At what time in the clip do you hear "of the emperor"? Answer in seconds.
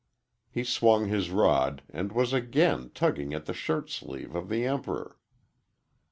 4.33-5.19